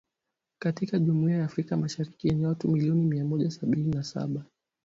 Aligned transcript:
katika 0.59 0.99
Jumuiya 0.99 1.37
ya 1.37 1.45
Afrika 1.45 1.77
Mashariki 1.77 2.27
yenye 2.27 2.45
watu 2.45 2.67
milioni 2.67 3.01
mia 3.05 3.25
Mmoja 3.25 3.51
sabini 3.51 3.91
na 3.93 4.03
saba 4.03 4.45